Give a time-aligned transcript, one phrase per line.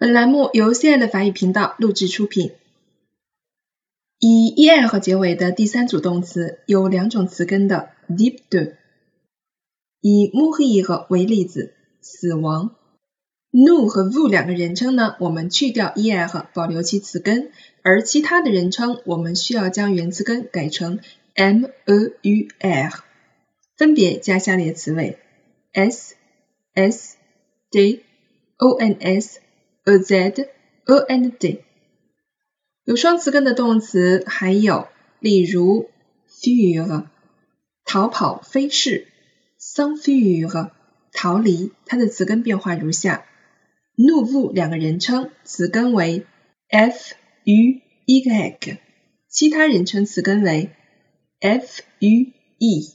[0.00, 2.52] 本栏目由 CL 法语频道录制出品。
[4.18, 8.76] 以 er 结尾的第三组动词有两种词根的 deep de。
[10.00, 12.74] 以 mourir 为例子，死亡。
[13.50, 21.00] nu 和 vu 两个人称呢，我们去掉 er 保留其词根，而其他的人称我们需要将原词根改成
[21.34, 23.00] meur，
[23.76, 25.18] 分别加下列词尾
[25.72, 26.14] s、
[26.72, 27.18] s、
[27.70, 28.02] d
[28.56, 29.40] o n s、
[29.84, 30.32] a z a
[31.08, 31.62] and d，。
[32.84, 34.88] 有双词根的动词还有，
[35.20, 35.88] 例如
[36.28, 37.06] fuir
[37.84, 39.06] 逃跑、飞逝
[39.58, 40.70] ，s'enfuir
[41.12, 43.24] 逃离，它的词根变化如下。
[43.96, 46.26] ：nou 两个人称，词根为
[46.68, 48.78] f u y，
[49.28, 50.70] 其他人称词根为
[51.40, 52.26] f u
[52.58, 52.94] e，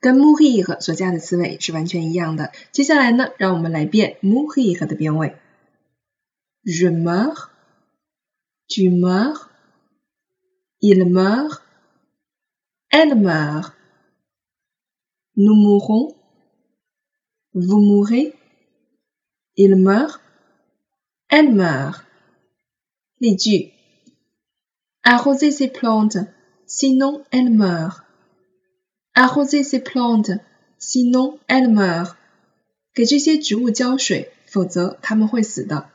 [0.00, 2.52] 跟 mourir 所加的词尾是完全一样的。
[2.72, 5.34] 接下来呢，让我们来变 mourir 的变位。
[6.67, 20.19] je meurs，tu meurs，il meurt，elle meurt，nous mourrons，vous mourrez。Il meurt,
[21.29, 22.03] elle meurt.
[23.19, 23.71] 例句：
[25.03, 26.17] Arroser ces plantes,
[26.65, 28.03] sinon elles meurent.
[29.13, 30.31] Arroser ces plantes,
[30.79, 32.15] sinon elles meurent.
[32.95, 35.91] 给这些植物浇水，否则它们会死的。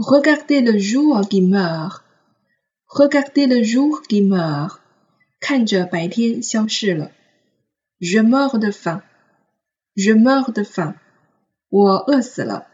[0.00, 2.04] Regardez le jour qui meurt.
[2.86, 4.78] Regardez le jour qui meurt.
[5.40, 7.10] 看着白天消逝了。
[7.98, 9.02] Je meurs de faim.
[9.96, 10.94] Je meurs de faim.
[11.68, 12.68] 我饿死了。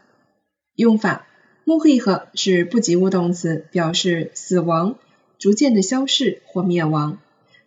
[0.75, 1.25] 用法
[1.65, 4.99] ：mourir 是不及物动词，表示死亡、
[5.39, 7.17] 逐渐的消逝或灭亡。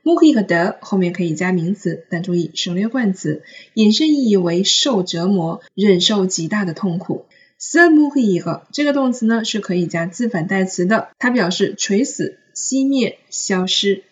[0.05, 3.43] mourir de 后面可以加名词，但注意省略冠词，
[3.75, 7.27] 引申意义为受折磨、忍受极大的痛苦。
[7.59, 14.05] Se mourir 这个动词呢是可以加自反代词的，它表示垂死、熄灭、消失。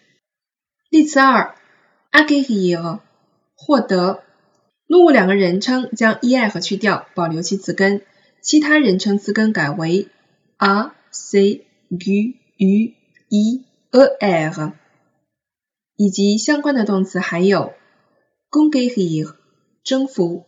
[0.91, 1.55] 例词二
[2.11, 3.01] ：acquérir
[3.55, 4.23] 获得。
[4.89, 8.03] nous 两个人称将 er 去掉，保留其词根，
[8.41, 10.09] 其他人称词根改为
[10.59, 12.93] a、c、gu、u、
[13.29, 14.73] i、er，
[15.97, 17.73] 以及相关的动词还有
[18.51, 19.35] conquérir
[19.83, 20.47] 征服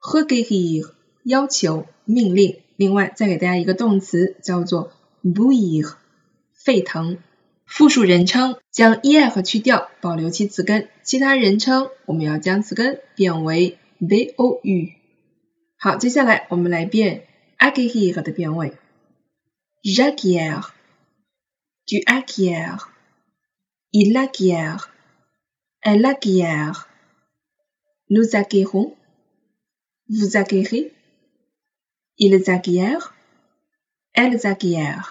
[0.00, 0.90] ，requérir
[1.24, 2.60] 要求、命令。
[2.76, 4.92] 另外再给大家一个动词叫做
[5.22, 5.94] bouillir
[6.52, 7.18] 沸腾。
[7.66, 14.60] 复数人称将 er 去掉，保留其词根；其他人称我们要将词根变为 bou。
[15.78, 17.26] 好，接下来我们来变
[17.58, 18.74] acquérir 的变位
[19.82, 30.93] ：j'acquiers，tu acquiers，il acquiert，elle acquiert，nous acquérons，vous acquérez，ils
[32.16, 35.04] acquièrent，elles acquièrent。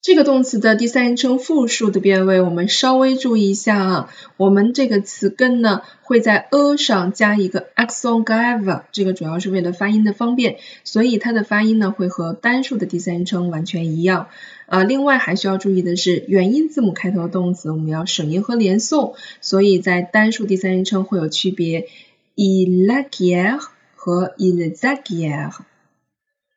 [0.00, 4.14] 这个动词的第三人称复数的变位，我们稍微注意一下啊。
[4.36, 14.28] 我们这个词根呢会在 a 上加一个 accent grave，这个主要是为了发音的方便，所以它的发音呢会和单数的第三人称完全一样。
[14.66, 21.88] 呃，另外还需要注意的是，元音字母开头的动词我们要省音和连诵，所以在单数第三人称会有区别
[22.36, 23.58] ，Ilagier
[23.96, 25.52] 和 il acquiert。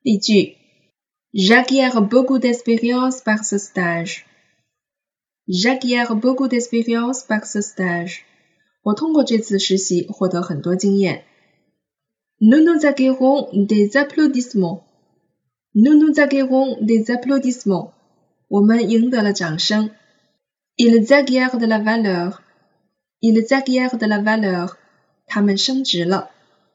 [0.02, 0.56] 例句。
[1.38, 4.24] J'acquiers beaucoup d'expérience par ce stage.
[5.48, 8.24] J'acquiers beaucoup d'expérience par ce stage.
[8.82, 11.24] 我通过这次实习获得很多经验。
[12.38, 14.84] Nous nous acquérons des applaudissements.
[15.74, 17.92] Nous nous acquérons des applaudissements.
[18.48, 19.90] 我们赢得了掌声。
[20.76, 22.42] Ils acquièrent de la valeur.
[23.20, 24.76] Ils acquièrent de la valeur.
[25.26, 26.30] 他们升值了。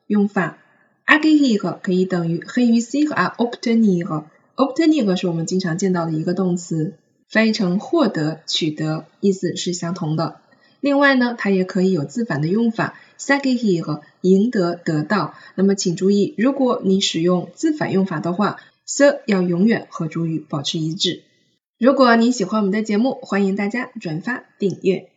[0.07, 0.57] 用法
[1.06, 4.24] ：acquérir 可以等于 réussir à obtenir。
[4.56, 6.94] obtenir 是我们经常见到的一个动词，
[7.28, 10.40] 翻译成获得、取得，意思是相同的。
[10.80, 15.34] 另外呢，它也可以有自反的用法，acquérir 赢得、得到。
[15.54, 21.22] 那么请注意，如果你使用自反用法的话，so 要永远和主语保持一致。
[21.78, 25.08] 如果你喜欢我们的节目，欢迎大家转发订阅。